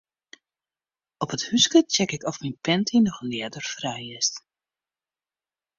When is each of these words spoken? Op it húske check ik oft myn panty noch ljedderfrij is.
Op 1.25 1.33
it 1.35 1.43
húske 1.49 1.79
check 1.93 2.11
ik 2.17 2.27
oft 2.29 2.41
myn 2.43 2.61
panty 2.65 2.97
noch 3.01 3.21
ljedderfrij 3.31 4.05
is. 4.19 4.29